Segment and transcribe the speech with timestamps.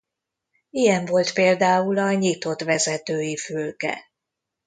[0.69, 4.09] Ilyen volt például a nyitott vezetői fülke.